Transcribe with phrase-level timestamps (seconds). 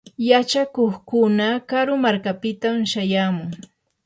[0.29, 3.51] yachakuqkuna karu markapitam shayamun.